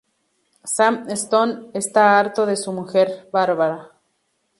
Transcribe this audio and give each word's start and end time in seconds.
Sam 0.65 1.07
Stone 1.15 1.69
está 1.75 2.17
harto 2.17 2.47
de 2.47 2.55
su 2.55 2.73
mujer, 2.73 3.29
Bárbara. 3.31 3.91